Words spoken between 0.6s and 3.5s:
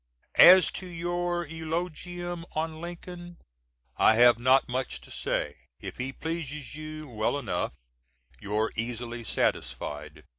to your Eulogium on Lincoln